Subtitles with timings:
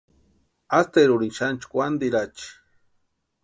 [0.77, 2.47] Asterurini xani chʼkwantirachi.